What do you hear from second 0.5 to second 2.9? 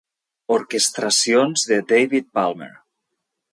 Orquestracions de David Palmer.